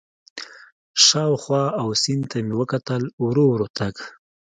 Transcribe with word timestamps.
شاوخوا 1.05 1.65
او 1.81 1.87
سیند 2.01 2.23
ته 2.31 2.37
مې 2.45 2.53
وکتل، 2.61 3.03
ورو 3.25 3.43
ورو 3.49 3.67
تګ. 3.77 3.95